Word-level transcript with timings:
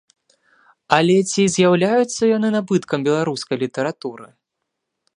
Але 0.97 1.17
ці 1.33 1.43
з'яўляюцца 1.57 2.23
яны 2.37 2.49
набыткам 2.57 2.99
беларускай 3.09 3.57
літаратуры? 3.67 4.27